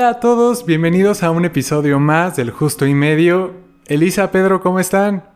[0.00, 3.52] Hola a todos, bienvenidos a un episodio más del Justo y Medio.
[3.86, 5.28] Elisa, Pedro, ¿cómo están?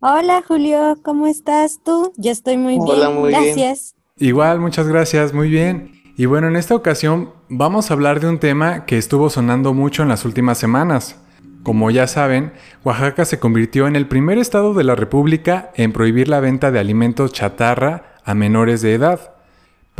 [0.00, 2.12] Hola Julio, ¿cómo estás tú?
[2.16, 3.44] Yo estoy muy Hola, bien, muy bien.
[3.44, 3.94] gracias.
[4.18, 5.92] Igual, muchas gracias, muy bien.
[6.16, 10.02] Y bueno, en esta ocasión vamos a hablar de un tema que estuvo sonando mucho
[10.02, 11.16] en las últimas semanas.
[11.62, 12.52] Como ya saben,
[12.82, 16.80] Oaxaca se convirtió en el primer estado de la República en prohibir la venta de
[16.80, 19.34] alimentos chatarra a menores de edad.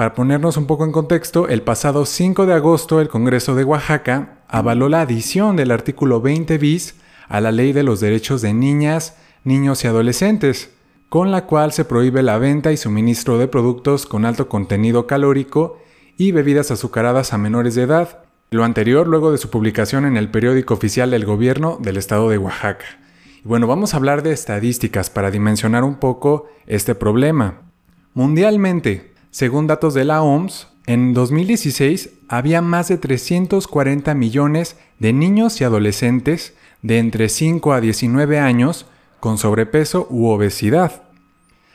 [0.01, 4.38] Para ponernos un poco en contexto, el pasado 5 de agosto el Congreso de Oaxaca
[4.48, 6.95] avaló la adición del artículo 20 bis
[7.29, 10.71] a la Ley de los Derechos de Niñas, Niños y Adolescentes,
[11.10, 15.79] con la cual se prohíbe la venta y suministro de productos con alto contenido calórico
[16.16, 18.21] y bebidas azucaradas a menores de edad.
[18.48, 22.38] Lo anterior luego de su publicación en el periódico oficial del gobierno del estado de
[22.38, 22.87] Oaxaca.
[23.45, 27.65] Bueno, vamos a hablar de estadísticas para dimensionar un poco este problema.
[28.15, 35.60] Mundialmente, según datos de la OMS, en 2016 había más de 340 millones de niños
[35.60, 38.87] y adolescentes de entre 5 a 19 años
[39.21, 41.02] con sobrepeso u obesidad.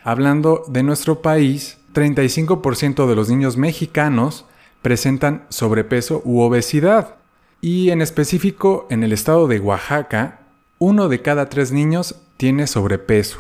[0.04, 4.46] Hablando de nuestro país, 35% de los niños mexicanos
[4.82, 7.16] presentan sobrepeso u obesidad.
[7.62, 10.42] Y en específico, en el estado de Oaxaca,
[10.78, 13.40] uno de cada tres niños tiene sobrepeso.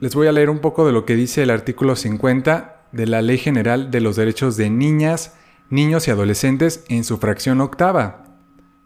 [0.00, 3.22] Les voy a leer un poco de lo que dice el artículo 50 de la
[3.22, 5.34] Ley General de los Derechos de Niñas,
[5.68, 8.24] Niños y Adolescentes en su fracción octava.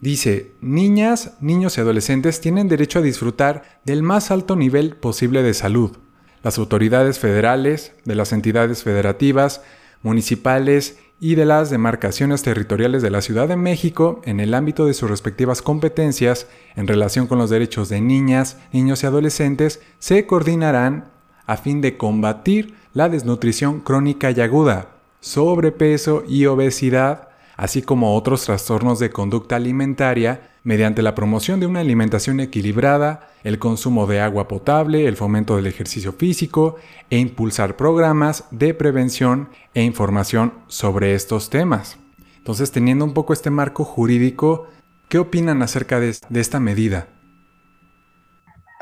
[0.00, 5.54] Dice, niñas, niños y adolescentes tienen derecho a disfrutar del más alto nivel posible de
[5.54, 5.98] salud.
[6.44, 9.60] Las autoridades federales, de las entidades federativas,
[10.02, 14.94] municipales y de las demarcaciones territoriales de la Ciudad de México en el ámbito de
[14.94, 21.10] sus respectivas competencias en relación con los derechos de niñas, niños y adolescentes se coordinarán
[21.44, 24.88] a fin de combatir la desnutrición crónica y aguda,
[25.20, 31.80] sobrepeso y obesidad, así como otros trastornos de conducta alimentaria, mediante la promoción de una
[31.80, 36.76] alimentación equilibrada, el consumo de agua potable, el fomento del ejercicio físico
[37.08, 41.96] e impulsar programas de prevención e información sobre estos temas.
[42.36, 44.66] Entonces, teniendo un poco este marco jurídico,
[45.08, 47.08] ¿qué opinan acerca de, esta medida?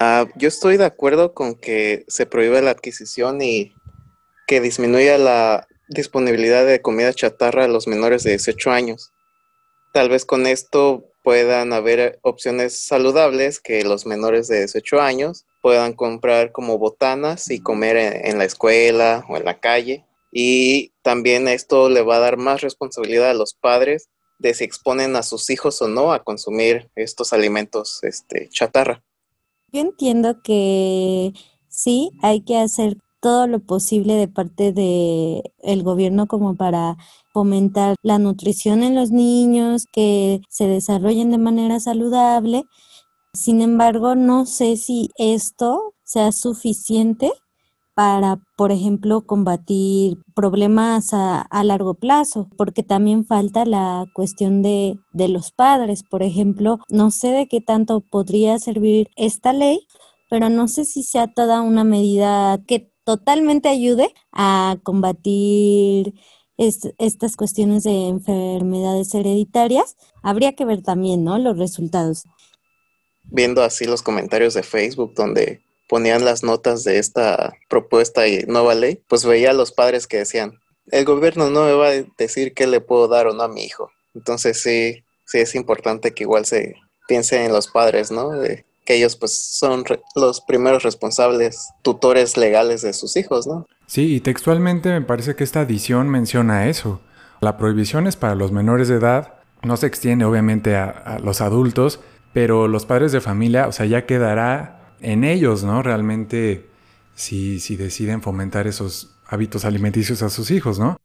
[0.00, 3.75] Ah, yo estoy de acuerdo con que se prohíbe la adquisición y
[4.46, 9.12] que disminuya la disponibilidad de comida chatarra a los menores de 18 años.
[9.92, 15.92] Tal vez con esto puedan haber opciones saludables que los menores de 18 años puedan
[15.94, 20.04] comprar como botanas y comer en, en la escuela o en la calle.
[20.30, 24.08] Y también esto le va a dar más responsabilidad a los padres
[24.38, 29.02] de si exponen a sus hijos o no a consumir estos alimentos este, chatarra.
[29.72, 31.32] Yo entiendo que
[31.68, 36.96] sí, hay que hacer todo lo posible de parte del el gobierno como para
[37.32, 42.64] fomentar la nutrición en los niños, que se desarrollen de manera saludable.
[43.34, 47.30] Sin embargo, no sé si esto sea suficiente
[47.94, 54.98] para, por ejemplo, combatir problemas a, a largo plazo, porque también falta la cuestión de,
[55.12, 56.02] de los padres.
[56.02, 59.86] Por ejemplo, no sé de qué tanto podría servir esta ley,
[60.28, 66.14] pero no sé si sea toda una medida que totalmente ayude a combatir
[66.58, 69.96] est estas cuestiones de enfermedades hereditarias.
[70.22, 71.38] Habría que ver también, ¿no?
[71.38, 72.24] Los resultados.
[73.24, 78.74] Viendo así los comentarios de Facebook donde ponían las notas de esta propuesta y nueva
[78.74, 80.58] ley, pues veía a los padres que decían,
[80.90, 83.62] el gobierno no me va a decir qué le puedo dar o no a mi
[83.62, 83.92] hijo.
[84.14, 86.74] Entonces sí, sí es importante que igual se
[87.06, 88.32] piense en los padres, ¿no?
[88.86, 93.66] Que ellos pues son los primeros responsables, tutores legales de sus hijos, ¿no?
[93.86, 97.00] Sí, y textualmente me parece que esta adición menciona eso.
[97.40, 102.00] La prohibición es para los menores de edad, no se extiende obviamente a, los adultos,
[102.32, 105.82] pero los padres de familia, o sea, ya quedará en ellos, ¿no?
[105.82, 106.68] Realmente
[107.14, 110.96] si, si deciden fomentar esos hábitos alimenticios a sus hijos, ¿no?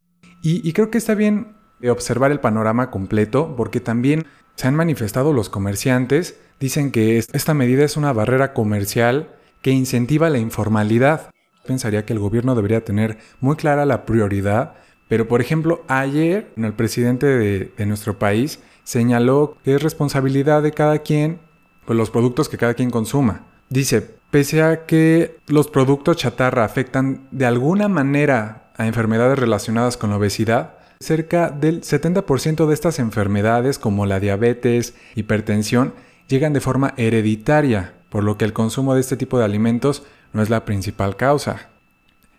[0.41, 1.55] Y, y creo que está bien
[1.89, 7.83] observar el panorama completo porque también se han manifestado los comerciantes, dicen que esta medida
[7.83, 11.31] es una barrera comercial que incentiva la informalidad.
[11.65, 14.75] Pensaría que el gobierno debería tener muy clara la prioridad,
[15.09, 20.99] pero por ejemplo, ayer el presidente de, nuestro país señaló que es responsabilidad de cada
[20.99, 21.39] quien
[21.85, 23.47] pues, los productos que cada quien consuma.
[23.69, 30.11] Dice, pese a que los productos chatarra afectan de alguna manera a enfermedades relacionadas con
[30.11, 35.93] la obesidad, cerca del 70% de estas enfermedades como la diabetes, hipertensión,
[36.31, 40.41] llegan de forma hereditaria, por lo que el consumo de este tipo de alimentos no
[40.41, 41.69] es la principal causa.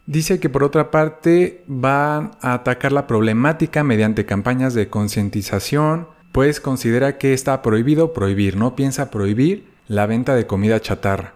[0.07, 6.61] Dice que por otra parte van a atacar la problemática mediante campañas de concientización, pues
[6.61, 11.35] considera que está prohibido prohibir, no piensa prohibir la venta de comida chatarra.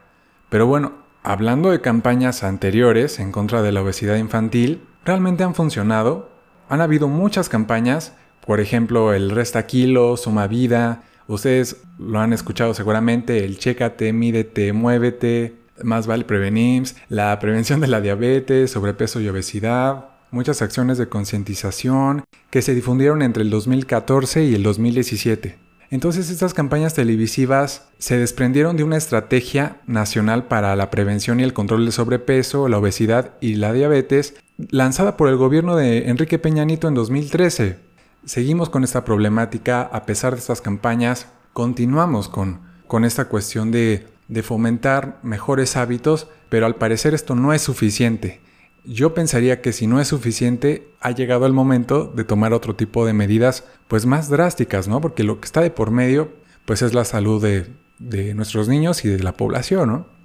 [0.49, 6.31] Pero bueno, hablando de campañas anteriores en contra de la obesidad infantil, realmente han funcionado.
[6.69, 8.15] Han habido muchas campañas,
[8.45, 14.73] por ejemplo, el Resta Kilo, Suma Vida, ustedes lo han escuchado seguramente, el Chécate, Mídete,
[14.73, 21.09] Muévete, Más vale prevenir, la prevención de la diabetes, sobrepeso y obesidad, muchas acciones de
[21.09, 25.59] concientización que se difundieron entre el 2014 y el 2017.
[25.91, 31.53] Entonces estas campañas televisivas se desprendieron de una estrategia nacional para la prevención y el
[31.53, 34.35] control del sobrepeso, la obesidad y la diabetes,
[34.71, 37.86] lanzada por el gobierno de Enrique Peña Nieto en 2013.
[38.27, 44.09] Seguimos con esta problemática a pesar de estas campañas, continuamos con, con esta cuestión de,
[44.27, 48.41] de fomentar mejores hábitos, pero al parecer esto no es suficiente.
[48.85, 53.07] Yo pensaría que si no es suficiente, ha llegado el momento de tomar otro tipo
[53.07, 55.01] de medidas pues más drásticas, ¿no?
[55.01, 56.33] Porque lo que está de por medio
[56.65, 60.16] pues es la salud de, de nuestros niños y de la población, ¿no?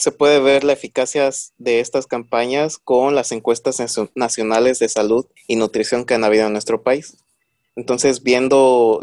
[0.00, 3.82] Se puede ver la eficacia de estas campañas con las encuestas
[4.14, 7.18] nacionales de salud y nutrición que han habido en nuestro país.
[7.76, 9.02] Entonces, viendo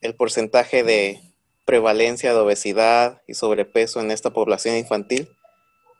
[0.00, 1.20] el porcentaje de
[1.64, 5.28] prevalencia de obesidad y sobrepeso en esta población infantil,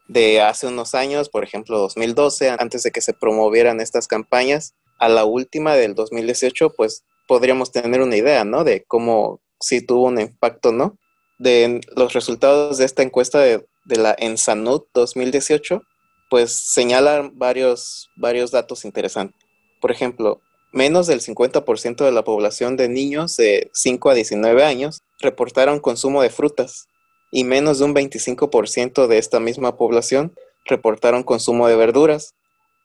[0.06, 5.08] de hace unos años, por ejemplo 2012, antes de que se promovieran estas campañas, a
[5.08, 8.62] la última del 2018, pues podríamos tener una idea, ¿no?
[8.62, 10.96] De cómo si tuvo un impacto, ¿no?
[11.44, 15.82] De los resultados de esta encuesta de, la Ensanud 2018,
[16.30, 19.38] pues señalan varios, varios datos interesantes.
[19.82, 20.40] Por ejemplo,
[20.72, 26.22] menos del 50% de la población de niños de 5 a 19 años reportaron consumo
[26.22, 26.88] de frutas,
[27.30, 30.32] y menos de un 25% de esta misma población
[30.64, 32.32] reportaron consumo de verduras.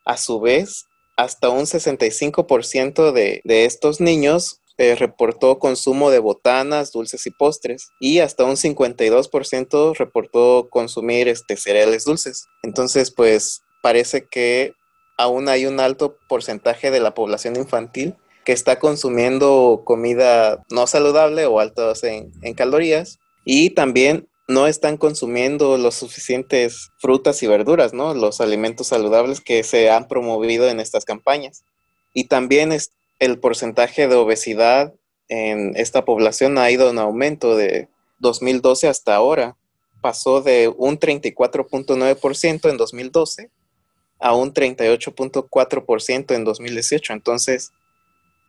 [0.04, 0.84] A su vez,
[1.16, 4.60] hasta un 65% de, de estos niños
[4.96, 12.06] reportó consumo de botanas, dulces y postres y hasta un 52% reportó consumir este, cereales
[12.06, 12.48] dulces.
[12.64, 14.74] Entonces, pues parece que
[15.18, 18.16] aún hay un alto porcentaje de la población infantil
[18.46, 24.98] que está consumiendo comida no saludable o altas en, en calorías y también no están
[24.98, 28.14] consumiendo los suficientes frutas y verduras, ¿no?
[28.14, 31.64] Los alimentos saludables que se han promovido en estas campañas.
[32.14, 34.94] Y también es el porcentaje de obesidad
[35.28, 37.90] en esta población ha ido en aumento de
[38.20, 39.58] 2012 hasta ahora.
[40.02, 43.52] Pasó de un 34.9% en 2012
[44.20, 47.14] a un 38.4% en 2018.
[47.14, 47.72] Entonces,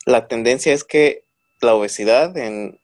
[0.06, 1.25] la tendencia es que
[1.61, 2.78] la obesidad en,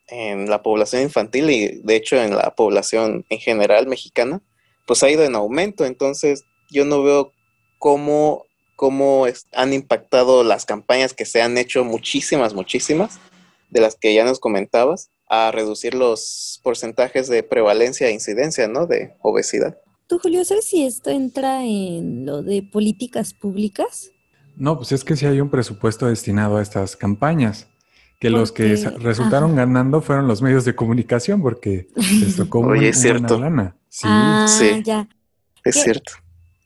[0.49, 4.43] la población infantil y de hecho en la población en general mexicana,
[4.87, 5.85] pues ha ido en aumento.
[5.85, 7.33] Entonces yo no veo
[7.79, 8.45] cómo,
[8.77, 13.19] cómo han impactado las campañas que se han hecho muchísimas, muchísimas,
[13.71, 18.87] de las que ya nos comentabas, a reducir los porcentajes de prevalencia e incidencia, ¿no?
[18.87, 19.77] De obesidad.
[20.07, 24.13] ¿Tú, Julio, sabes si esto entra en lo de políticas públicas?
[24.57, 27.67] No, pues es que si hay un presupuesto destinado a estas campañas
[28.21, 33.01] que los que resultaron ganando fueron los medios de comunicación porque les tocó Oye, es
[33.01, 33.39] cierto.
[33.89, 34.83] Sí, ah, sí.
[34.85, 35.09] Ya.
[35.65, 36.13] Es cierto.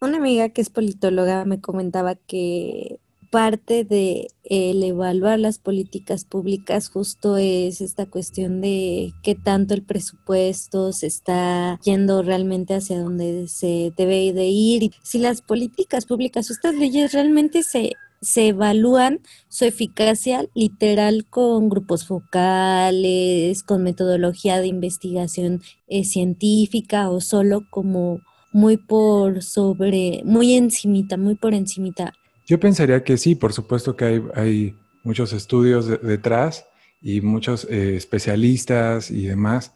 [0.02, 3.00] Una amiga que es politóloga me comentaba que
[3.30, 9.82] parte de el evaluar las políticas públicas justo es esta cuestión de qué tanto el
[9.82, 14.90] presupuesto se está yendo realmente hacia donde se debe de ir.
[15.02, 17.92] Si las políticas públicas, estas leyes realmente se
[18.22, 27.22] se evalúan su eficacia literal con grupos focales, con metodología de investigación eh, científica o
[27.22, 28.20] solo como
[28.52, 32.12] muy por sobre, muy encimita, muy por encimita.
[32.46, 36.66] Yo pensaría que sí, por supuesto que hay, hay muchos estudios detrás
[37.02, 39.72] y muchos eh, especialistas y demás,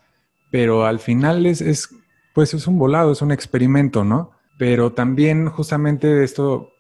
[0.50, 1.88] pero al final es, es,
[2.35, 4.33] pues es un volado, es un experimento, ¿no?
[4.59, 6.71] Pero también justamente esto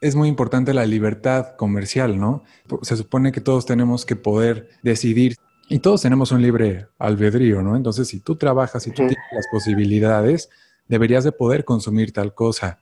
[0.00, 2.42] es muy importante la libertad comercial, ¿no?
[2.82, 5.36] Se supone que todos tenemos que poder decidir
[5.68, 7.76] y todos tenemos un libre albedrío, ¿no?
[7.76, 10.50] Entonces, si tú trabajas y tú tienes las posibilidades,
[10.88, 12.80] deberías de poder consumir tal cosa.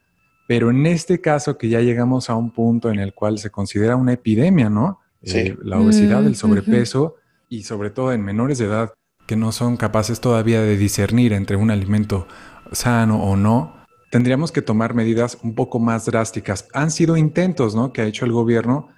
[0.49, 3.97] Pero en este caso que ya llegamos a un punto en el cual se considera
[3.97, 5.01] una epidemia, ¿no?
[5.23, 5.39] Sí.
[5.39, 7.17] Eh, la obesidad, el mm, sobrepeso
[7.49, 8.93] y sobre todo en menores de edad
[9.27, 12.27] que no son capaces todavía de discernir entre un alimento
[12.73, 13.77] sano o no,
[14.11, 16.67] tendríamos que tomar medidas un poco más drásticas.
[16.73, 17.93] Han sido intentos, ¿no?
[17.93, 18.89] Que ha hecho el gobierno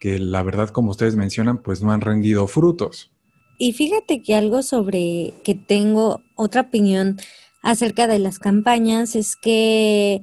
[0.00, 3.12] que la verdad, como ustedes mencionan, pues no han rendido frutos.
[3.58, 7.18] Y fíjate que algo sobre que tengo otra opinión
[7.66, 10.22] acerca de las campañas es que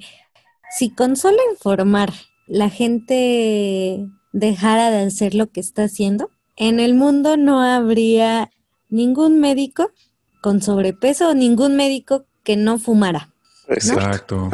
[0.71, 2.13] si con solo informar
[2.47, 8.49] la gente dejara de hacer lo que está haciendo, en el mundo no habría
[8.89, 9.91] ningún médico
[10.41, 13.33] con sobrepeso o ningún médico que no fumara.
[13.67, 14.49] Exacto.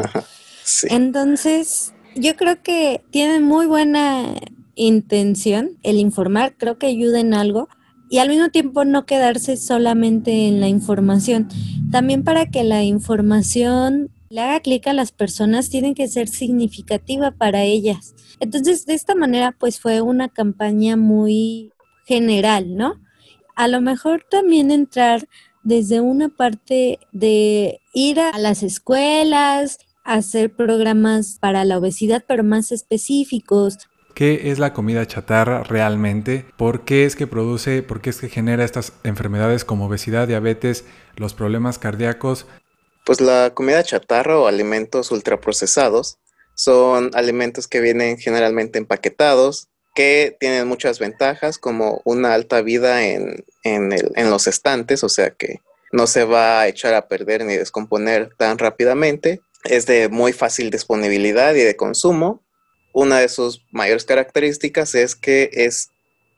[0.89, 4.33] Entonces, yo creo que tienen muy buena
[4.73, 7.69] intención el informar, creo que ayuda en algo
[8.09, 11.47] y al mismo tiempo no quedarse solamente en la información.
[11.91, 17.31] También para que la información le haga clic a las personas, tiene que ser significativa
[17.31, 18.13] para ellas.
[18.39, 21.71] Entonces, de esta manera, pues fue una campaña muy
[22.05, 22.99] general, ¿no?
[23.55, 25.27] A lo mejor también entrar
[25.63, 32.71] desde una parte de ir a las escuelas, hacer programas para la obesidad, pero más
[32.71, 33.77] específicos.
[34.19, 36.43] ¿Qué es la comida chatarra realmente?
[36.57, 40.83] ¿Por qué es que produce, por qué es que genera estas enfermedades como obesidad, diabetes,
[41.15, 42.45] los problemas cardíacos?
[43.05, 46.17] Pues la comida chatarra o alimentos ultraprocesados
[46.53, 53.45] son alimentos que vienen generalmente empaquetados, que tienen muchas ventajas como una alta vida en,
[53.63, 55.61] en, en los estantes, o sea que
[55.93, 60.71] no se va a echar a perder ni descomponer tan rápidamente, es de muy fácil
[60.71, 62.43] disponibilidad y de consumo.
[62.93, 65.89] Una de sus mayores características es que es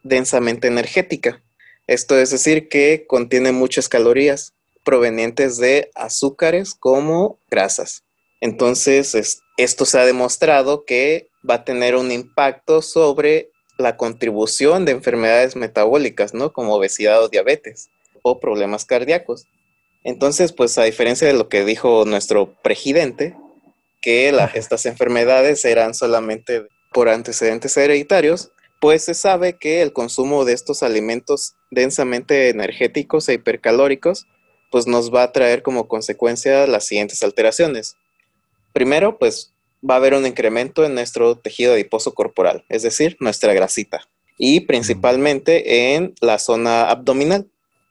[0.04, 1.42] densamente energética.
[1.88, 4.54] Esto es decir, que contiene muchas calorías
[4.84, 8.04] provenientes de azúcares como grasas.
[8.40, 14.94] Entonces, esto se ha demostrado que va a tener un impacto sobre la contribución de
[14.94, 16.54] enfermedades metabólicas, ¿no?
[16.54, 17.90] Como obesidad o diabetes
[18.22, 19.46] o problemas cardíacos.
[20.04, 23.36] Entonces, pues a diferencia de lo que dijo nuestro presidente,
[24.02, 30.54] que estas enfermedades eran solamente por antecedentes hereditarios, pues se sabe que el consumo de
[30.54, 34.26] estos alimentos densamente energéticos e hipercalóricos,
[34.72, 37.96] pues nos va a traer como consecuencia las siguientes alteraciones.
[38.74, 39.54] Primero, pues
[39.88, 44.02] va a haber un incremento en nuestro tejido adiposo corporal, es decir, nuestra grasita,
[44.38, 47.50] y principalmente en la zona abdominal.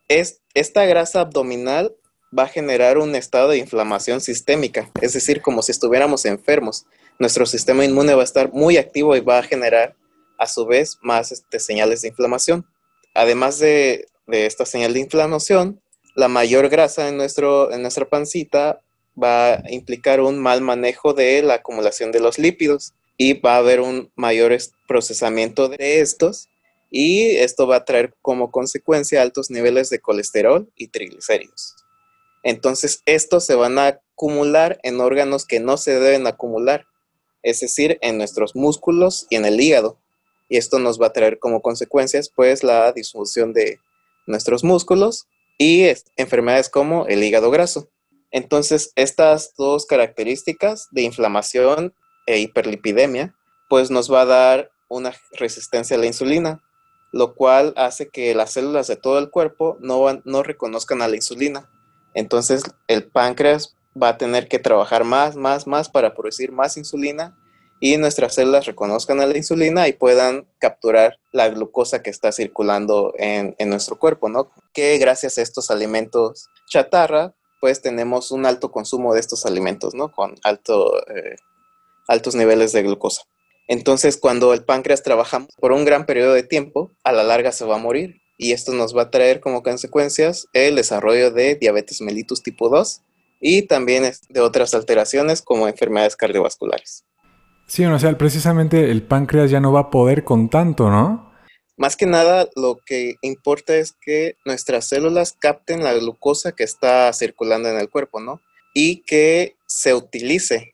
[0.08, 1.94] Es, esta grasa abdominal
[2.36, 6.86] va a generar un estado de inflamación sistémica, es decir, como si estuviéramos enfermos.
[7.18, 9.96] Nuestro sistema inmune va a estar muy activo y va a generar
[10.38, 12.66] a su vez más este, señales de inflamación.
[13.14, 15.80] Además de, esta señal de inflamación,
[16.14, 18.80] la mayor grasa en, nuestro, en nuestra pancita
[19.20, 23.58] va a implicar un mal manejo de la acumulación de los lípidos y va a
[23.58, 24.56] haber un mayor
[24.86, 26.48] procesamiento de estos
[26.90, 31.79] y esto va a traer como consecuencia altos niveles de colesterol y triglicéridos.
[32.42, 36.86] Entonces, estos se van a acumular en órganos que no se deben acumular,
[37.42, 39.98] es decir, en nuestros músculos y en el hígado.
[40.48, 43.78] Y esto nos va a traer como consecuencias, pues, la disfunción de
[44.26, 45.26] nuestros músculos
[45.58, 47.88] y enfermedades como el hígado graso.
[48.30, 51.94] Entonces, estas dos características de inflamación
[52.26, 53.34] e hiperlipidemia,
[53.68, 56.62] pues nos va a dar una resistencia a la insulina,
[57.12, 61.16] lo cual hace que las células de todo el cuerpo no, no reconozcan a la
[61.16, 61.68] insulina
[62.14, 67.36] entonces el páncreas va a tener que trabajar más, más, más para producir más insulina
[67.80, 73.14] y nuestras células reconozcan a la insulina y puedan capturar la glucosa que está circulando
[73.16, 74.50] en, nuestro cuerpo, ¿no?
[74.74, 80.12] Que gracias a estos alimentos chatarra, pues tenemos un alto consumo de estos alimentos, ¿no?
[80.12, 81.36] Con eh,
[82.06, 83.22] altos niveles de glucosa.
[83.66, 87.64] Entonces, cuando el páncreas trabaja por un gran periodo de tiempo, a la larga se
[87.64, 92.00] va a morir y esto nos va a traer como consecuencias el desarrollo de diabetes
[92.00, 93.02] mellitus tipo 2
[93.38, 97.04] y también de otras alteraciones como enfermedades cardiovasculares.
[97.66, 101.30] Sí, o sea, precisamente el páncreas ya no va a poder con tanto, ¿no?
[101.76, 107.12] Más que nada, lo que importa es que nuestras células capten la glucosa que está
[107.12, 108.40] circulando en el cuerpo, ¿no?
[108.74, 110.72] Y que se utilice.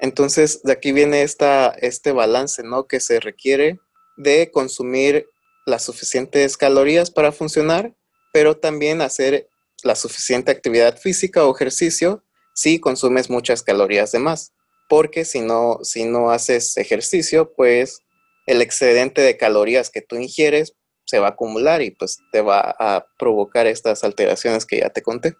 [0.00, 2.86] Entonces, de aquí viene esta, este balance, ¿no?
[2.86, 3.78] Que se requiere
[4.16, 5.26] de consumir
[5.66, 7.94] las suficientes calorías para funcionar,
[8.32, 9.48] pero también hacer
[9.82, 12.22] la suficiente actividad física o ejercicio
[12.54, 14.52] si consumes muchas calorías de más.
[14.88, 18.00] Porque si no, si no haces ejercicio, pues
[18.46, 22.74] el excedente de calorías que tú ingieres se va a acumular y pues te va
[22.78, 25.34] a provocar estas alteraciones que ya te conté.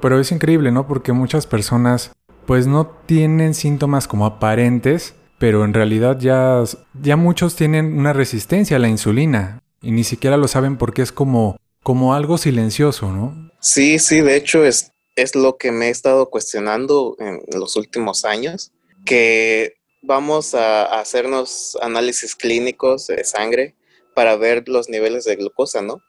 [0.00, 0.86] Pero es increíble, ¿no?
[0.86, 2.12] Porque muchas personas
[2.46, 6.62] pues no tienen síntomas como aparentes, pero en realidad ya,
[7.02, 11.12] ya muchos tienen una resistencia a la insulina y ni siquiera lo saben porque es
[11.12, 13.50] como, como algo silencioso, ¿no?
[13.58, 18.26] Sí, sí, de hecho es, es lo que me he estado cuestionando en los últimos
[18.26, 18.72] años,
[19.06, 23.74] que vamos a, hacernos análisis clínicos de sangre
[24.14, 26.02] para ver los niveles de glucosa, ¿no?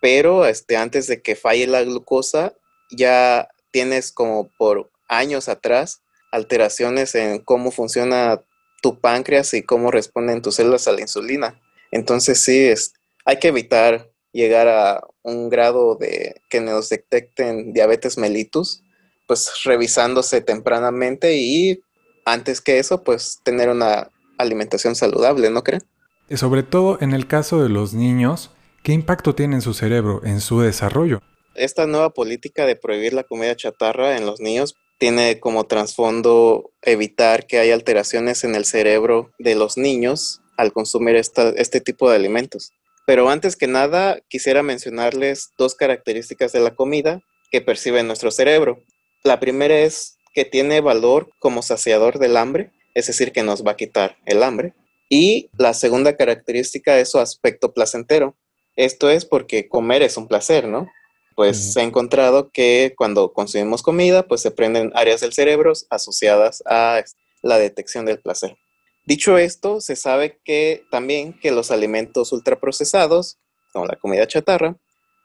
[0.00, 2.52] Pero este, antes de que falle la glucosa,
[2.90, 8.40] ya tienes como por años atrás alteraciones en cómo funciona
[8.82, 11.58] tu páncreas y cómo responden tus células a la insulina.
[11.90, 12.92] Entonces sí, es,
[13.24, 18.82] hay que evitar llegar a un grado de que nos detecten diabetes mellitus,
[19.26, 21.80] pues revisándose tempranamente y
[22.24, 25.82] antes que eso, pues tener una alimentación saludable, ¿no creen?
[26.28, 28.50] Y sobre todo en el caso de los niños,
[28.82, 31.20] ¿qué impacto tiene en su cerebro, en su desarrollo?
[31.54, 37.48] Esta nueva política de prohibir la comida chatarra en los niños tiene como trasfondo evitar
[37.48, 42.70] que haya alteraciones en el cerebro de los niños al consumir este tipo de alimentos.
[43.04, 48.78] Pero antes que nada, quisiera mencionarles dos características de la comida que percibe nuestro cerebro.
[49.24, 53.72] La primera es que tiene valor como saciador del hambre, es decir, que nos va
[53.72, 54.72] a quitar el hambre.
[55.08, 58.36] Y la segunda característica es su aspecto placentero.
[58.76, 60.86] Esto es porque comer es un placer, ¿no?
[61.34, 66.62] Pues se ha encontrado que cuando consumimos comida, pues se prenden áreas del cerebro asociadas
[66.66, 67.02] a
[67.42, 68.56] la detección del placer.
[69.04, 73.38] Dicho esto, se sabe que también que los alimentos ultraprocesados,
[73.72, 74.76] como la comida chatarra,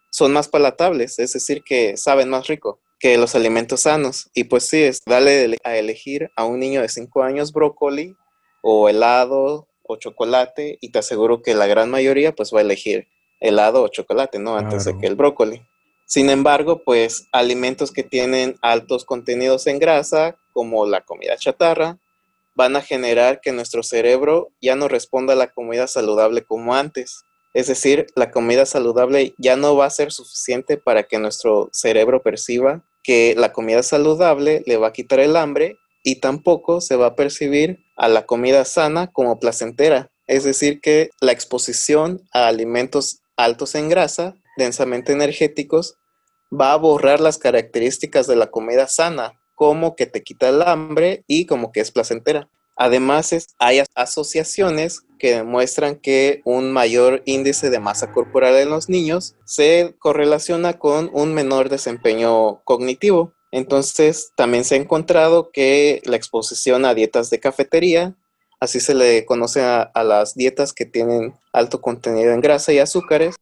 [0.09, 4.29] son más palatables, es decir, que saben más rico que los alimentos sanos.
[4.33, 8.15] Y pues sí, es darle a elegir a un niño de 5 años brócoli
[8.61, 13.07] o helado o chocolate y te aseguro que la gran mayoría pues va a elegir
[13.39, 14.57] helado o chocolate, ¿no?
[14.57, 15.61] Antes de que el brócoli.
[16.07, 21.99] Sin embargo, pues alimentos que tienen altos contenidos en grasa, como la comida chatarra,
[22.55, 27.25] van a generar que nuestro cerebro ya no responda a la comida saludable como antes.
[27.53, 32.23] Es decir, la comida saludable ya no va a ser suficiente para que nuestro cerebro
[32.23, 37.07] perciba que la comida saludable le va a quitar el hambre y tampoco se va
[37.07, 40.09] a percibir a la comida sana como placentera.
[40.25, 45.97] Es decir, que la exposición a alimentos altos en grasa, densamente energéticos,
[46.51, 51.23] va a borrar las características de la comida sana, como que te quita el hambre
[51.27, 52.49] y como que es placentera.
[52.77, 59.35] Además, hay asociaciones que demuestran que un mayor índice de masa corporal en los niños
[59.45, 63.33] se correlaciona con un menor desempeño cognitivo.
[63.51, 68.15] Entonces, también se ha encontrado que la exposición a dietas de cafetería,
[68.59, 73.35] así se le conoce a, las dietas que tienen alto contenido en grasa y azúcares,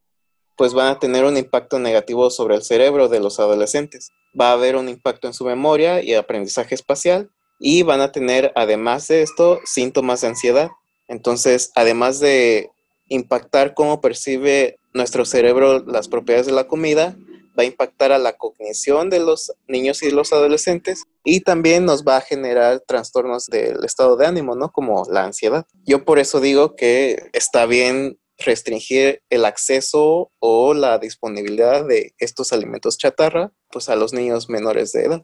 [0.56, 4.10] pues van a tener un impacto negativo sobre el cerebro de los adolescentes.
[4.38, 8.52] Va a haber un impacto en su memoria y aprendizaje espacial y van a tener,
[8.54, 10.70] además de esto, síntomas de ansiedad.
[11.08, 12.70] Entonces, además de
[13.08, 17.16] impactar cómo percibe nuestro cerebro las propiedades de la comida,
[17.58, 22.04] va a impactar a la cognición de los niños y los adolescentes y también nos
[22.04, 24.70] va a generar trastornos del estado de ánimo, ¿no?
[24.70, 25.66] Como la ansiedad.
[25.84, 32.52] Yo por eso digo que está bien restringir el acceso o la disponibilidad de estos
[32.52, 35.22] alimentos chatarra pues a los niños menores de edad.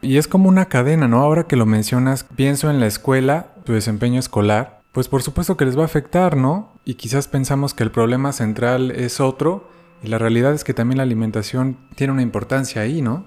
[0.00, 1.22] Y es como una cadena, ¿no?
[1.22, 5.64] Ahora que lo mencionas, pienso en la escuela, tu desempeño escolar, pues por supuesto que
[5.64, 6.78] les va a afectar, ¿no?
[6.84, 9.68] Y quizás pensamos que el problema central es otro,
[10.02, 13.26] y la realidad es que también la alimentación tiene una importancia ahí, ¿no?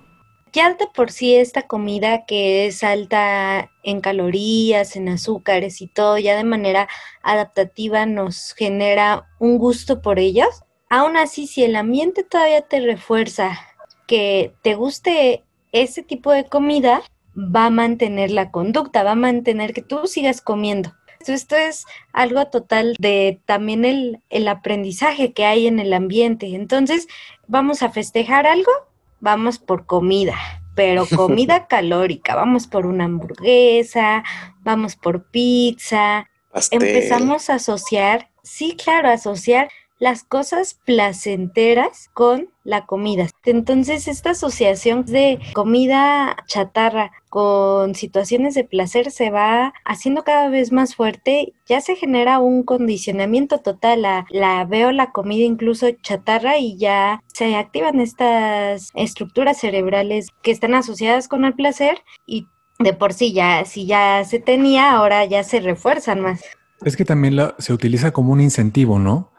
[0.57, 6.17] Ya de por sí esta comida que es alta en calorías, en azúcares y todo,
[6.17, 6.87] ya de manera
[7.21, 10.63] adaptativa nos genera un gusto por ellos.
[10.89, 13.59] Aún así, si el ambiente todavía te refuerza
[14.07, 15.43] que te guste
[15.73, 17.03] ese tipo de comida
[17.37, 20.91] va a mantener la conducta, va a mantener que tú sigas comiendo.
[21.27, 26.47] Esto es algo total de también el, el aprendizaje que hay en el ambiente.
[26.55, 27.07] Entonces,
[27.45, 28.71] vamos a festejar algo,
[29.19, 30.35] vamos por comida,
[30.75, 32.35] pero comida calórica.
[32.35, 34.23] Vamos por una hamburguesa,
[34.61, 36.29] vamos por pizza.
[36.71, 43.27] Empezamos a asociar, sí, claro, asociar las cosas placenteras con la comida.
[43.45, 50.71] Entonces, esta asociación de comida chatarra con situaciones de placer se va haciendo cada vez
[50.71, 56.57] más fuerte, ya se genera un condicionamiento total, la, la veo la comida incluso chatarra
[56.57, 62.47] y ya se activan estas estructuras cerebrales que están asociadas con el placer y
[62.79, 66.41] de por sí ya, si ya se tenía, ahora ya se refuerzan más.
[66.85, 69.31] Es que también la, se utiliza como un incentivo, ¿no?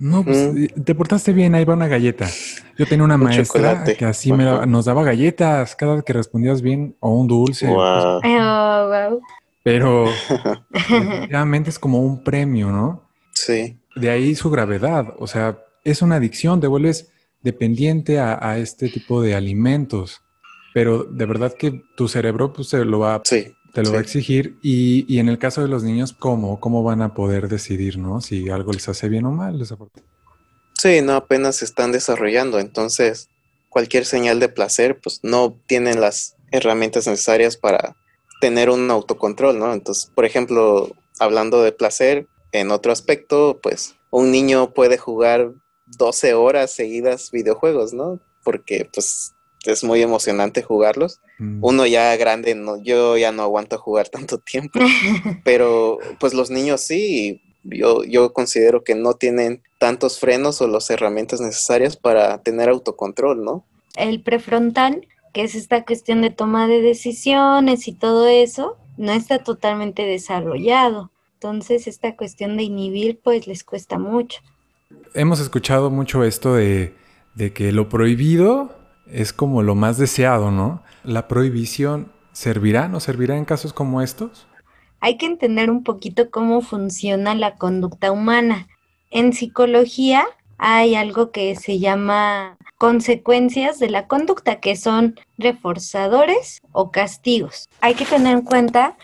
[0.00, 2.26] No, pues eh, te portaste bien, ahí va una galleta.
[2.78, 6.96] Yo tenía una maestra que así me nos daba galletas cada vez que respondías bien
[7.00, 7.66] o un dulce.
[7.66, 8.22] Wow.
[8.24, 9.20] Oh,
[9.62, 10.06] Pero
[11.28, 13.02] realmente es como un premio, ¿no?
[13.34, 13.78] Sí.
[13.94, 15.14] De ahí su gravedad.
[15.18, 20.22] O sea, es una adicción, te vuelves dependiente a, este tipo de alimentos.
[20.72, 23.54] Pero de verdad que tu cerebro pues, se lo va a sí.
[23.72, 24.58] Te lo va a exigir.
[24.62, 26.58] Y, y, en el caso de los niños, ¿cómo?
[26.60, 28.20] ¿Cómo van a poder decidir, no?
[28.20, 29.62] Si algo les hace bien o mal.
[30.74, 32.58] Sí, no, apenas se están desarrollando.
[32.58, 33.28] Entonces,
[33.68, 37.96] cualquier señal de placer, pues no tienen las herramientas necesarias para
[38.40, 39.72] tener un autocontrol, ¿no?
[39.72, 45.52] Entonces, por ejemplo, hablando de placer, en otro aspecto, pues un niño puede jugar
[45.86, 48.20] 12 horas seguidas videojuegos, ¿no?
[48.42, 51.20] Porque pues es muy emocionante jugarlos.
[51.38, 51.58] Mm.
[51.62, 54.80] Uno ya grande, no, yo ya no aguanto jugar tanto tiempo,
[55.44, 60.90] pero pues los niños sí, yo, yo considero que no tienen tantos frenos o las
[60.90, 63.64] herramientas necesarias para tener autocontrol, ¿no?
[63.96, 69.38] El prefrontal, que es esta cuestión de toma de decisiones y todo eso, no está
[69.38, 71.10] totalmente desarrollado.
[71.34, 74.40] Entonces, esta cuestión de inhibir, pues les cuesta mucho.
[75.14, 76.94] Hemos escuchado mucho esto de,
[77.34, 78.79] de que lo prohibido
[79.12, 80.82] es como lo más deseado, ¿no?
[81.04, 84.46] ¿La prohibición servirá, no servirá en casos como estos?
[85.00, 88.68] Hay que entender un poquito cómo funciona la conducta humana.
[89.10, 90.24] En psicología
[90.58, 97.68] hay algo que se llama consecuencias de la conducta, que son reforzadores o castigos.
[97.80, 98.96] Hay que tener en cuenta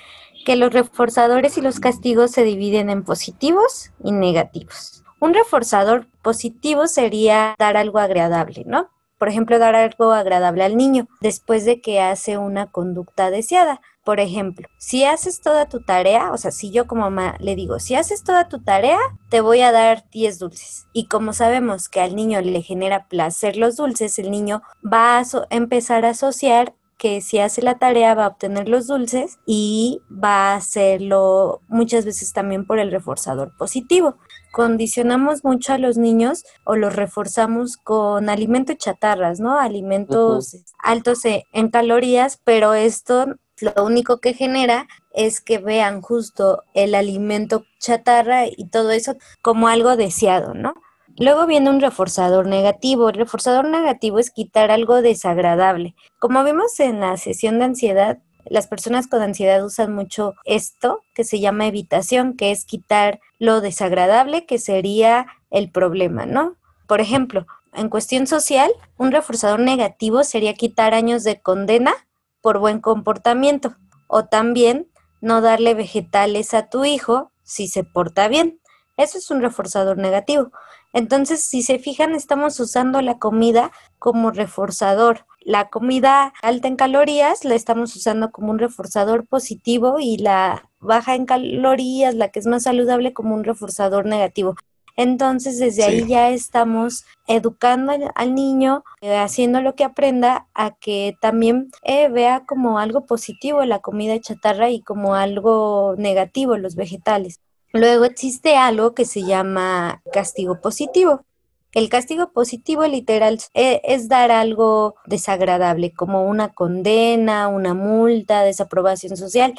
[0.45, 5.03] que los reforzadores y los castigos se dividen en positivos y negativos.
[5.19, 8.91] Un reforzador positivo sería dar algo agradable, ¿no?
[9.19, 13.81] Por ejemplo, dar algo agradable al niño después de que hace una conducta deseada.
[14.05, 17.81] Por ejemplo, si haces toda tu tarea, o sea, si yo como mamá le digo,
[17.81, 19.01] si haces toda tu tarea,
[19.31, 20.87] te voy a dar 10 dulces.
[20.93, 25.25] Y como sabemos que al niño le genera placer los dulces, el niño va a
[25.51, 30.53] empezar a asociar que si hace la tarea va a obtener los dulces y va
[30.53, 34.17] a hacerlo muchas veces también por el reforzador positivo.
[34.57, 39.59] Condicionamos mucho a los niños o los reforzamos con alimentos chatarras, ¿no?
[39.61, 46.63] Alimentos altos e, en calorías, pero esto lo único que genera es que vean justo
[46.73, 50.73] el alimento chatarra y todo eso como algo deseado, ¿no?
[51.19, 53.11] Luego viene un reforzador negativo.
[53.11, 55.95] El reforzador negativo es quitar algo desagradable.
[56.19, 61.25] Como vimos en la sesión de ansiedad, las personas con ansiedad usan mucho esto que
[61.25, 66.57] se llama evitación, que es quitar lo desagradable que sería el problema, ¿no?
[66.87, 71.93] Por ejemplo, en cuestión social, un reforzador negativo sería quitar años de condena
[72.41, 74.89] por buen comportamiento o también
[75.21, 78.61] no darle vegetales a tu hijo si se porta bien.
[78.97, 80.53] Eso es un reforzador negativo.
[80.97, 85.27] Entonces, si se fijan, estamos usando la comida como reforzador.
[85.41, 91.15] La comida alta en calorías la estamos usando como un reforzador positivo y la baja
[91.15, 94.55] en calorías, la que es más saludable, como un reforzador negativo.
[94.97, 101.15] Entonces, desde ahí ya estamos educando al niño, eh, haciendo lo que aprenda a que
[101.21, 107.41] también eh, vea como algo positivo la comida chatarra y como algo negativo los vegetales.
[107.77, 111.25] Luego existe algo que se llama castigo positivo.
[111.73, 119.17] El castigo positivo literal e, es, dar algo desagradable, como una condena, una multa, desaprobación
[119.17, 119.55] social.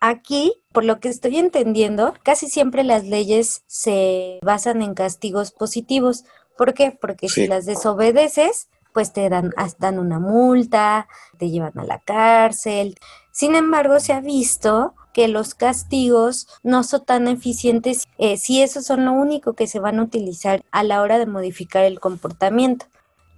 [0.00, 6.24] Aquí, por lo que estoy entendiendo, casi siempre las leyes se basan en castigos positivos.
[6.56, 6.96] ¿Por qué?
[7.00, 12.96] Porque si las desobedeces, pues te dan, dan una multa, te llevan a la cárcel.
[13.32, 18.84] Sin embargo, se ha visto que los castigos no son tan eficientes eh, si esos
[18.84, 22.84] son lo único que se van a utilizar a la hora de modificar el comportamiento.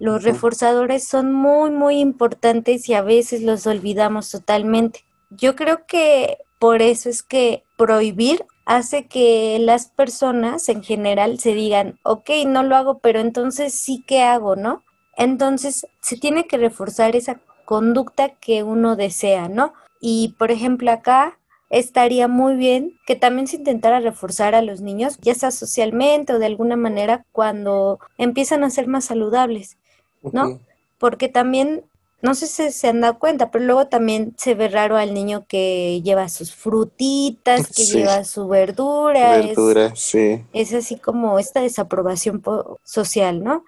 [0.00, 5.04] Los reforzadores son muy, muy importantes y a veces los olvidamos totalmente.
[5.30, 11.54] Yo creo que por eso es que prohibir hace que las personas en general se
[11.54, 14.82] digan, ok, no lo hago, pero entonces sí que hago, ¿no?
[15.16, 19.74] Entonces se tiene que reforzar esa conducta que uno desea, ¿no?
[20.00, 21.38] Y por ejemplo acá
[21.70, 26.38] estaría muy bien que también se intentara reforzar a los niños, ya sea socialmente o
[26.38, 29.76] de alguna manera, cuando empiezan a ser más saludables,
[30.22, 30.58] ¿no?
[30.98, 31.84] Porque también,
[32.22, 35.44] no sé si se han dado cuenta, pero luego también se ve raro al niño
[35.46, 39.38] que lleva sus frutitas, que lleva su verdura.
[39.38, 40.42] Verdura, sí.
[40.52, 42.42] Es así como esta desaprobación
[42.82, 43.64] social, ¿no?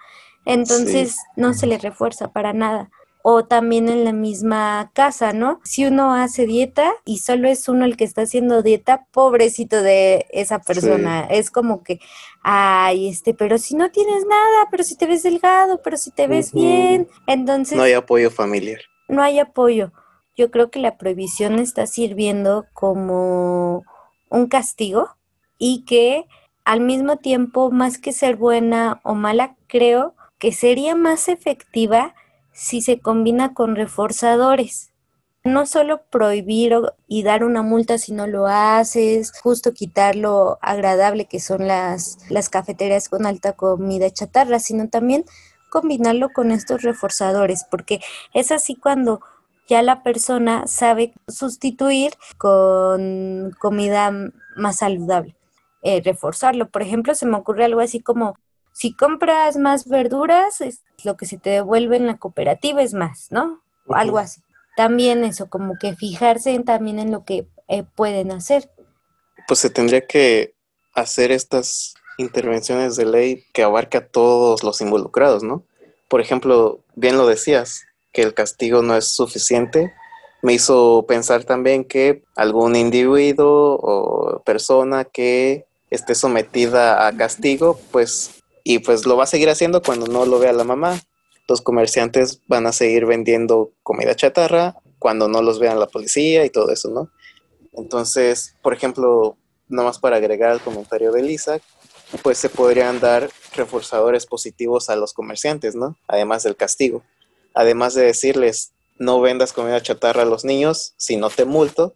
[0.46, 2.90] Entonces no se le refuerza para nada
[3.22, 5.60] o también en la misma casa, ¿no?
[5.64, 10.26] Si uno hace dieta y solo es uno el que está haciendo dieta, pobrecito de
[10.30, 11.26] esa persona.
[11.26, 12.00] Es como que,
[12.42, 16.26] ay, este, pero si no tienes nada, pero si te ves delgado, pero si te
[16.26, 17.76] ves bien, entonces...
[17.76, 18.80] No hay apoyo familiar.
[19.08, 19.92] No hay apoyo.
[20.36, 23.84] Yo creo que la prohibición está sirviendo como
[24.30, 25.08] un castigo
[25.58, 26.24] y que
[26.64, 32.14] al mismo tiempo, más que ser buena o mala, creo que sería más efectiva
[32.60, 34.90] si se combina con reforzadores.
[35.44, 36.74] No solo prohibir
[37.08, 42.18] y dar una multa si no lo haces, justo quitar lo agradable que son las,
[42.28, 45.24] las cafeterías con alta comida chatarra, sino también
[45.70, 48.00] combinarlo con estos reforzadores, porque
[48.34, 49.20] es así cuando
[49.66, 54.12] ya la persona sabe sustituir con comida
[54.56, 55.36] más saludable.
[55.82, 56.68] eh, reforzarlo.
[56.70, 58.36] Por ejemplo, se me ocurre algo así como,
[58.80, 63.26] si compras más verduras, es lo que se te devuelve en la cooperativa es más,
[63.30, 63.60] ¿no?
[63.86, 64.40] O algo así.
[64.74, 68.70] También eso, como que fijarse también en lo que eh, pueden hacer.
[69.46, 70.54] Pues se tendría que
[70.94, 75.62] hacer estas intervenciones de ley que abarca a todos los involucrados, ¿no?
[76.08, 77.82] Por ejemplo, bien lo decías,
[78.14, 79.92] que el castigo no es suficiente.
[80.40, 88.39] Me hizo pensar también que algún individuo o persona que esté sometida a castigo, pues,
[88.64, 91.00] y pues lo va a seguir haciendo cuando no lo vea la mamá.
[91.48, 96.50] Los comerciantes van a seguir vendiendo comida chatarra cuando no los vean la policía y
[96.50, 97.10] todo eso, ¿no?
[97.72, 99.36] Entonces, por ejemplo,
[99.68, 101.60] nomás para agregar al comentario de Lisa,
[102.22, 105.96] pues se podrían dar reforzadores positivos a los comerciantes, ¿no?
[106.08, 107.02] Además del castigo.
[107.54, 111.94] Además de decirles, no vendas comida chatarra a los niños, si no te multo,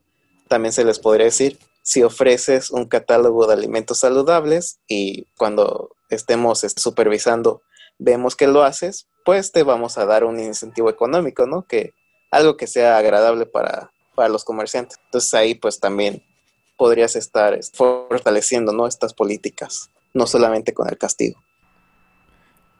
[0.49, 6.61] también se les podría decir, si ofreces un catálogo de alimentos saludables y cuando estemos
[6.77, 7.63] supervisando
[7.99, 11.63] vemos que lo haces, pues te vamos a dar un incentivo económico, ¿no?
[11.63, 11.95] Que
[12.31, 14.99] algo que sea agradable para, para los comerciantes.
[15.05, 16.23] Entonces ahí pues también
[16.77, 18.87] podrías estar fortaleciendo, ¿no?
[18.87, 21.41] Estas políticas no solamente con el castigo.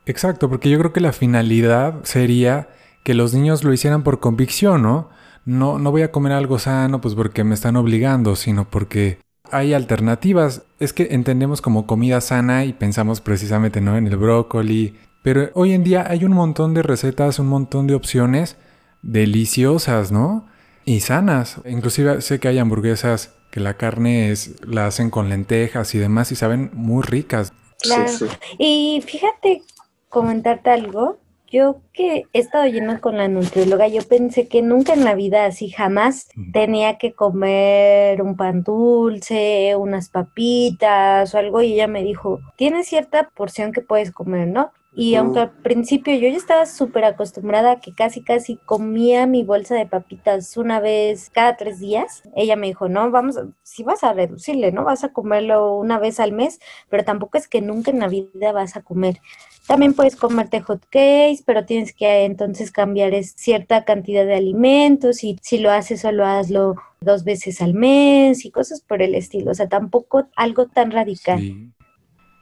[0.07, 2.69] Exacto, porque yo creo que la finalidad sería
[3.05, 5.11] que los niños lo hicieran por convicción, ¿no?
[5.45, 9.19] No, no voy a comer algo sano pues porque me están obligando, sino porque
[9.55, 10.63] hay alternativas.
[10.81, 13.97] Es que entendemos como comida sana y pensamos precisamente ¿no?
[13.97, 14.97] en el brócoli.
[15.23, 18.57] Pero hoy en día hay un montón de recetas, un montón de opciones
[19.03, 20.47] deliciosas, ¿no?
[20.85, 21.61] Y sanas.
[21.67, 26.33] Inclusive sé que hay hamburguesas que la carne es, la hacen con lentejas y demás
[26.33, 27.53] y saben muy ricas.
[27.81, 28.11] Claro.
[28.59, 29.63] Y fíjate,
[30.09, 31.19] comentarte algo.
[31.55, 35.47] Yo que he estado yendo con la nutrióloga, yo pensé que nunca en la vida
[35.47, 42.03] así jamás tenía que comer un pan dulce, unas papitas o algo y ella me
[42.03, 44.73] dijo, tienes cierta porción que puedes comer, ¿no?
[44.97, 49.45] Y aunque al principio yo ya estaba súper acostumbrada a que casi casi comía mi
[49.45, 54.03] bolsa de papitas una vez cada tres días, ella me dijo, no, vamos, si vas
[54.03, 54.83] a reducirle, ¿no?
[54.83, 58.51] Vas a comerlo una vez al mes, pero tampoco es que nunca en la vida
[58.51, 59.21] vas a comer.
[59.67, 65.39] También puedes comerte hot cakes, pero tienes que entonces cambiar cierta cantidad de alimentos y
[65.41, 69.51] si lo haces solo hazlo dos veces al mes y cosas por el estilo.
[69.51, 71.73] O sea, tampoco algo tan radical.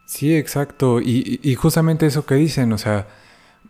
[0.05, 0.99] Sí, exacto.
[1.01, 3.07] Y, justamente eso que dicen, o sea,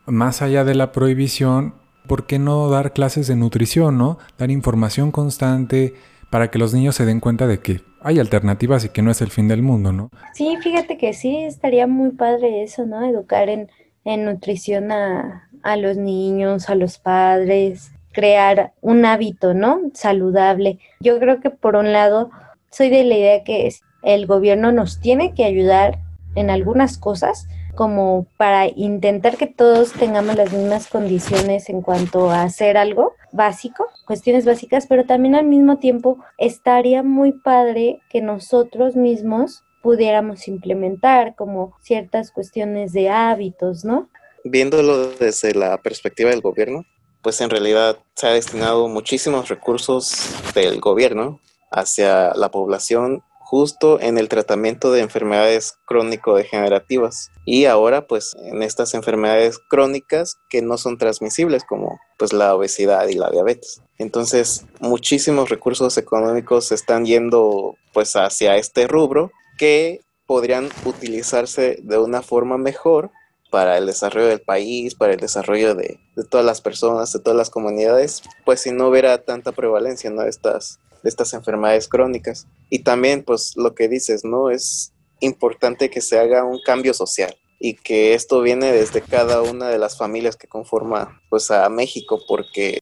[0.07, 1.75] más allá de la prohibición,
[2.07, 4.17] ¿por qué no dar clases de nutrición, no?
[4.37, 5.93] Dar información constante
[6.31, 9.21] para que los niños se den cuenta de que hay alternativas y que no es
[9.21, 10.09] el fin del mundo, ¿no?
[10.33, 13.03] Sí, fíjate que sí, estaría muy padre eso, ¿no?
[13.03, 13.69] Educar en,
[14.05, 19.79] en nutrición a, a los niños, a los padres, crear un hábito, ¿no?
[19.93, 20.79] Saludable.
[20.99, 22.29] Yo creo que por un lado,
[22.69, 23.69] soy de la idea que
[24.03, 25.99] el gobierno nos tiene que ayudar
[26.35, 32.43] en algunas cosas, como para intentar que todos tengamos las mismas condiciones en cuanto a
[32.43, 38.95] hacer algo básico, cuestiones básicas, pero también al mismo tiempo estaría muy padre que nosotros
[38.95, 44.09] mismos pudiéramos implementar como ciertas cuestiones de hábitos, ¿no?
[44.45, 46.85] Viéndolo desde la perspectiva del gobierno,
[47.21, 51.39] pues en realidad se ha destinado muchísimos recursos del gobierno
[51.71, 58.95] hacia la población justo en el tratamiento de enfermedades crónico-degenerativas y ahora pues en estas
[58.95, 63.83] enfermedades crónicas que no son transmisibles como pues la obesidad y la diabetes.
[63.99, 72.23] Entonces muchísimos recursos económicos están yendo pues hacia este rubro que podrían utilizarse de una
[72.23, 73.11] forma mejor
[73.51, 77.37] para el desarrollo del país, para el desarrollo de, de, todas las personas, de todas
[77.37, 80.23] las comunidades, pues si no hubiera tanta prevalencia ¿no?
[80.23, 82.47] de estas de estas enfermedades crónicas.
[82.69, 84.49] Y también, pues, lo que dices, ¿no?
[84.49, 89.69] Es importante que se haga un cambio social y que esto viene desde cada una
[89.69, 92.79] de las familias que conforma, pues, a México, porque,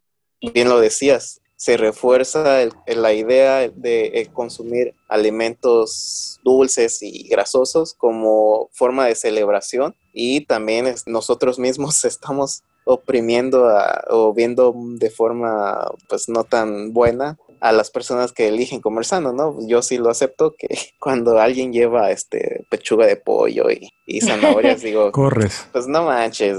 [0.53, 8.67] bien lo decías, se refuerza la idea de eh, consumir alimentos dulces y grasosos como
[8.73, 13.69] forma de celebración y también nosotros mismos estamos oprimiendo
[14.09, 19.31] o viendo de forma pues no tan buena a las personas que eligen comer sano,
[19.31, 19.55] ¿no?
[19.67, 20.67] Yo sí lo acepto que
[20.99, 25.67] cuando alguien lleva este pechuga de pollo y, zanahorias, digo, corres.
[25.71, 26.57] Pues no manches,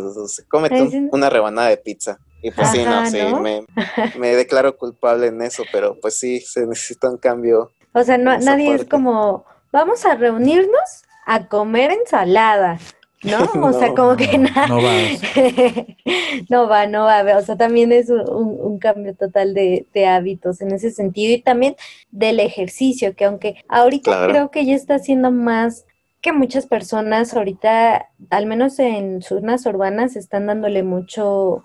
[0.49, 2.19] cómete una rebanada de pizza.
[2.41, 3.65] Y pues sí, no, sí, Me,
[4.19, 7.71] me, declaro culpable en eso, pero pues sí, se necesita un cambio.
[7.93, 12.79] O sea, no, nadie es como, vamos a reunirnos a comer ensalada.
[13.23, 13.39] ¿No?
[13.69, 14.67] O sea, como que nada.
[14.67, 14.93] No va.
[16.49, 17.23] no va, no va.
[17.39, 21.41] O sea, también es un, un cambio total de, de, hábitos en ese sentido y
[21.43, 21.77] también
[22.11, 24.33] del ejercicio, que aunque ahorita Claro.
[24.33, 25.85] creo que ya está haciendo más
[26.21, 31.65] que muchas personas ahorita, al menos en zonas urbanas, están dándole mucho,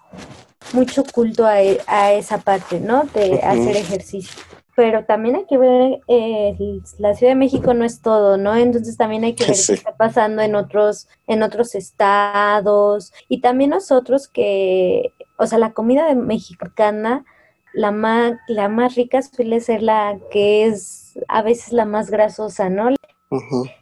[0.73, 3.03] mucho culto a, e- a esa parte, ¿no?
[3.13, 4.41] De hacer ejercicio.
[4.77, 6.55] Pero también hay que ver, eh,
[6.99, 8.55] la Ciudad de México no es todo, ¿no?
[8.55, 9.73] Entonces también hay que ver Sí.
[9.73, 13.11] qué está pasando en otros, en otros estados.
[13.27, 17.25] Y también nosotros que, o sea, la comida mexicana,
[17.73, 22.69] la más, la más rica suele ser la que es a veces la más grasosa,
[22.69, 22.89] ¿no?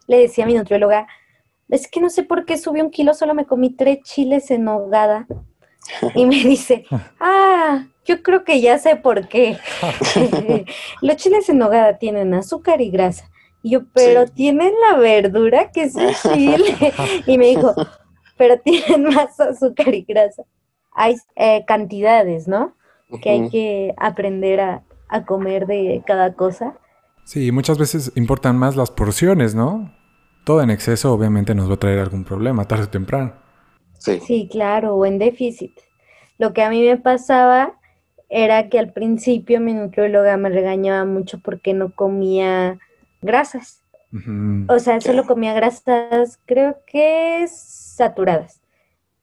[0.08, 1.08] Le decía a mi nutrióloga,
[1.68, 4.64] es que no sé por qué subí un kilo, solo me comí tres chiles en
[4.64, 5.28] nogada.
[6.16, 6.86] Y me dice,
[7.20, 9.58] ah, yo creo que ya sé por qué.
[11.02, 13.30] Los chiles en nogada tienen azúcar y grasa.
[13.62, 14.34] Y yo, pero Sí.
[14.36, 16.94] tienen la verdura que es el chile.
[17.28, 17.74] Y me dijo,
[18.38, 20.44] pero tienen más azúcar y grasa.
[20.94, 22.76] Hay eh, cantidades, ¿no?
[23.22, 26.78] Que hay que aprender a, a comer de cada cosa.
[27.24, 29.92] Sí, muchas veces importan más las porciones, ¿no?
[30.44, 33.34] Todo en exceso obviamente nos va a traer algún problema, tarde o temprano.
[34.00, 34.20] Sí.
[34.20, 35.72] Sí, claro, o en déficit.
[36.38, 37.80] Lo que a mí me pasaba
[38.30, 42.80] era que al principio mi nutrióloga me regañaba mucho porque no comía
[43.22, 43.82] grasas.
[44.70, 48.62] O sea, solo comía grasas, creo que saturadas.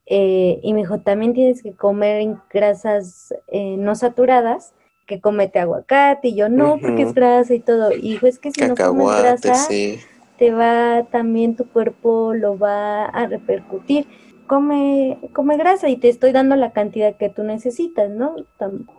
[0.04, 4.74] Eh, y me dijo, también tienes que comer grasas eh, no saturadas,
[5.06, 6.28] que comete aguacate.
[6.28, 7.92] Y yo, no, porque es grasa y todo.
[7.92, 9.98] Y dijo, es que si no comes grasa, sí.
[10.36, 14.06] te va también tu cuerpo lo va a repercutir.
[14.46, 18.36] Come, come grasa y te estoy dando la cantidad que tú necesitas, ¿no?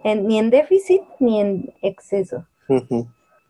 [0.04, 2.46] En- ni en déficit ni en exceso.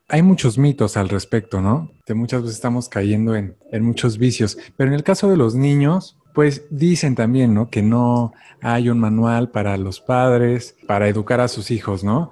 [0.09, 1.91] Hay muchos mitos al respecto, ¿no?
[2.05, 4.57] Que muchas veces estamos cayendo en, en muchos vicios.
[4.75, 7.69] Pero en el caso de los niños, pues dicen también, ¿no?
[7.69, 12.31] Que no hay un manual para los padres, para educar a sus hijos, ¿no?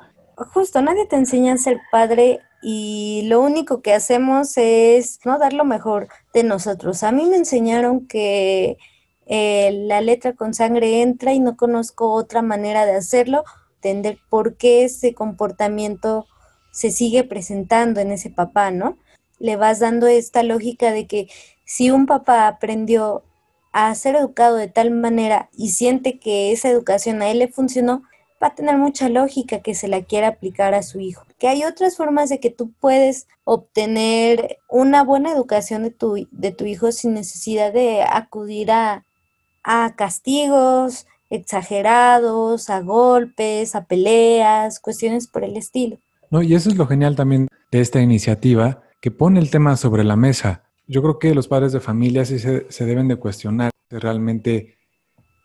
[0.53, 5.53] Justo, nadie te enseña a ser padre y lo único que hacemos es no dar
[5.53, 7.03] lo mejor de nosotros.
[7.03, 8.77] A mí me enseñaron que
[9.25, 13.43] eh, la letra con sangre entra y no conozco otra manera de hacerlo,
[13.75, 16.25] entender por qué ese comportamiento
[16.71, 18.97] se sigue presentando en ese papá, ¿no?
[19.39, 21.27] Le vas dando esta lógica de que
[21.65, 23.23] si un papá aprendió
[23.71, 28.03] a ser educado de tal manera y siente que esa educación a él le funcionó,
[28.41, 31.23] va a tener mucha lógica que se la quiera aplicar a su hijo.
[31.37, 36.51] Que hay otras formas de que tú puedes obtener una buena educación de tu, de
[36.51, 39.05] tu hijo sin necesidad de acudir a,
[39.63, 45.97] a castigos exagerados, a golpes, a peleas, cuestiones por el estilo.
[46.29, 50.03] No, y eso es lo genial también de esta iniciativa, que pone el tema sobre
[50.03, 50.63] la mesa.
[50.87, 54.77] Yo creo que los padres de familia sí se, se deben de cuestionar realmente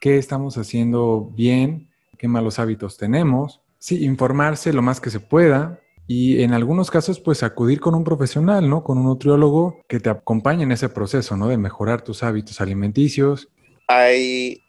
[0.01, 3.61] qué estamos haciendo bien, qué malos hábitos tenemos.
[3.79, 8.05] Sí, informarse lo más que se pueda y en algunos casos pues acudir con un
[8.05, 8.85] profesional, ¿no?
[8.85, 11.49] Con un nutriólogo que te acompañe en ese proceso, ¿no?
[11.49, 13.49] De mejorar tus hábitos alimenticios.
[13.87, 14.63] Hay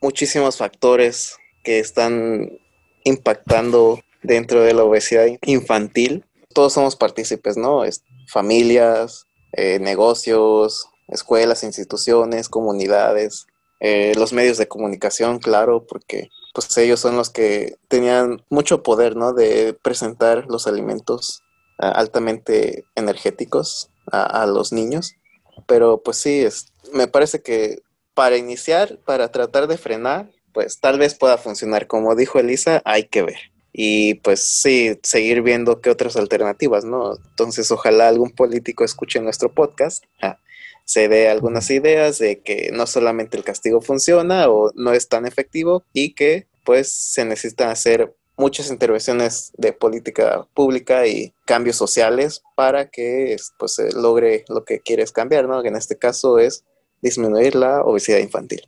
[0.00, 2.58] muchísimos factores que están
[3.04, 6.24] impactando dentro de la obesidad infantil.
[6.54, 7.84] Todos somos partícipes, ¿no?
[7.84, 13.46] Es- familias, eh, negocios, escuelas, instituciones, comunidades,
[13.80, 19.16] eh, los medios de comunicación, claro, porque pues ellos son los que tenían mucho poder,
[19.16, 19.32] ¿no?
[19.32, 21.42] De presentar los alimentos
[21.78, 25.14] altamente energéticos a, a los niños.
[25.66, 27.82] Pero pues sí, es, me parece que
[28.14, 31.86] para iniciar, para tratar de frenar, pues tal vez pueda funcionar.
[31.86, 33.38] Como dijo Elisa, hay que ver.
[33.72, 37.16] Y pues sí, seguir viendo qué otras alternativas, ¿no?
[37.16, 40.40] Entonces, ojalá algún político escuche nuestro podcast, ja,
[40.84, 45.24] se dé algunas ideas de que no solamente el castigo funciona o no es tan
[45.24, 52.42] efectivo y que pues se necesitan hacer muchas intervenciones de política pública y cambios sociales
[52.56, 55.62] para que pues se logre lo que quieres cambiar, ¿no?
[55.62, 56.64] Que en este caso es
[57.02, 58.62] disminuir la obesidad infantil.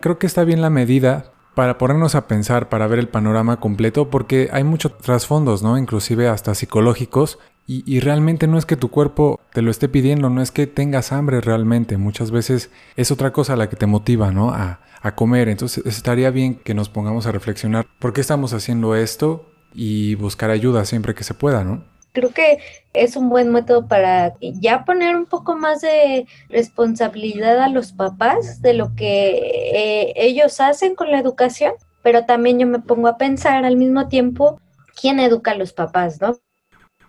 [0.00, 4.08] Creo que está bien la medida para ponernos a pensar, para ver el panorama completo,
[4.08, 5.76] porque hay muchos trasfondos, ¿no?
[5.76, 7.38] Inclusive hasta psicológicos.
[7.66, 11.12] Y, realmente no es que tu cuerpo te lo esté pidiendo, no es que tengas
[11.12, 11.98] hambre realmente.
[11.98, 14.50] Muchas veces es otra cosa la que te motiva, ¿no?
[14.50, 15.48] A, a comer.
[15.48, 20.50] Entonces estaría bien que nos pongamos a reflexionar por qué estamos haciendo esto y buscar
[20.50, 21.84] ayuda siempre que se pueda, ¿no?
[22.12, 22.58] Creo que
[22.92, 28.60] es un buen método para ya poner un poco más de responsabilidad a los papás
[28.62, 29.30] de lo que
[29.74, 34.08] eh, ellos hacen con la educación, pero también yo me pongo a pensar al mismo
[34.08, 34.60] tiempo
[35.00, 36.36] quién educa a los papás, ¿no?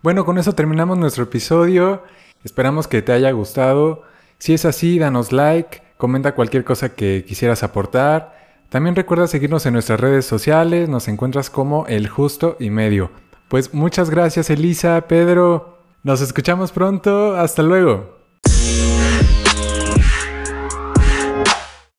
[0.03, 2.03] Bueno, con eso terminamos nuestro episodio.
[2.43, 4.03] Esperamos que te haya gustado.
[4.39, 8.35] Si es así, danos like, comenta cualquier cosa que quisieras aportar.
[8.69, 13.11] También recuerda seguirnos en nuestras redes sociales, nos encuentras como El Justo y Medio.
[13.51, 15.77] Pues muchas gracias Elisa, Pedro.
[16.03, 17.35] Nos escuchamos pronto.
[17.35, 18.17] Hasta luego.